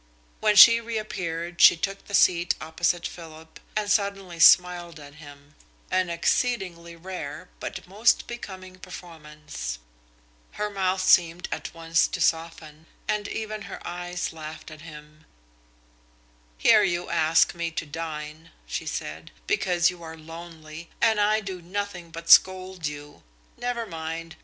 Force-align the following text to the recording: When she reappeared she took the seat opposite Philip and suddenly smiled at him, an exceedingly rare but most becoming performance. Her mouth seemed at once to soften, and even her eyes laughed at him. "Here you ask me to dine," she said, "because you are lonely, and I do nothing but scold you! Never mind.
When 0.39 0.55
she 0.55 0.81
reappeared 0.81 1.61
she 1.61 1.77
took 1.77 2.05
the 2.07 2.15
seat 2.15 2.55
opposite 2.59 3.05
Philip 3.05 3.59
and 3.75 3.87
suddenly 3.91 4.39
smiled 4.39 4.99
at 4.99 5.13
him, 5.13 5.53
an 5.91 6.09
exceedingly 6.09 6.95
rare 6.95 7.49
but 7.59 7.87
most 7.87 8.25
becoming 8.25 8.79
performance. 8.79 9.77
Her 10.53 10.71
mouth 10.71 11.01
seemed 11.03 11.47
at 11.51 11.71
once 11.75 12.07
to 12.07 12.19
soften, 12.19 12.87
and 13.07 13.27
even 13.27 13.61
her 13.69 13.79
eyes 13.85 14.33
laughed 14.33 14.71
at 14.71 14.81
him. 14.81 15.25
"Here 16.57 16.81
you 16.81 17.11
ask 17.11 17.53
me 17.53 17.69
to 17.69 17.85
dine," 17.85 18.49
she 18.65 18.87
said, 18.87 19.29
"because 19.45 19.91
you 19.91 20.01
are 20.01 20.17
lonely, 20.17 20.89
and 20.99 21.19
I 21.21 21.41
do 21.41 21.61
nothing 21.61 22.09
but 22.09 22.27
scold 22.27 22.87
you! 22.87 23.21
Never 23.55 23.85
mind. 23.85 24.35